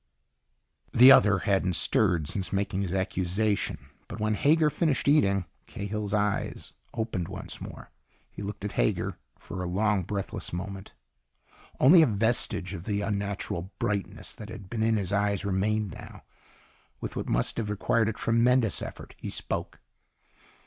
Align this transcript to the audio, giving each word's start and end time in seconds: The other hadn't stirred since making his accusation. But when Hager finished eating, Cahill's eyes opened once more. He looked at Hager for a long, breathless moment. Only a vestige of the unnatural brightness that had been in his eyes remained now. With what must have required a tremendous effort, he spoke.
The 0.93 1.11
other 1.11 1.37
hadn't 1.45 1.75
stirred 1.75 2.27
since 2.27 2.51
making 2.51 2.81
his 2.81 2.91
accusation. 2.91 3.91
But 4.07 4.19
when 4.19 4.33
Hager 4.33 4.71
finished 4.71 5.07
eating, 5.07 5.45
Cahill's 5.67 6.11
eyes 6.11 6.73
opened 6.91 7.27
once 7.27 7.61
more. 7.61 7.91
He 8.31 8.41
looked 8.41 8.65
at 8.65 8.71
Hager 8.71 9.19
for 9.37 9.61
a 9.61 9.67
long, 9.67 10.01
breathless 10.01 10.51
moment. 10.51 10.95
Only 11.79 12.01
a 12.01 12.07
vestige 12.07 12.73
of 12.73 12.85
the 12.85 13.01
unnatural 13.01 13.71
brightness 13.77 14.33
that 14.33 14.49
had 14.49 14.71
been 14.71 14.81
in 14.81 14.95
his 14.95 15.13
eyes 15.13 15.45
remained 15.45 15.91
now. 15.91 16.23
With 16.99 17.15
what 17.15 17.27
must 17.29 17.57
have 17.57 17.69
required 17.69 18.09
a 18.09 18.13
tremendous 18.13 18.81
effort, 18.81 19.13
he 19.19 19.29
spoke. 19.29 19.81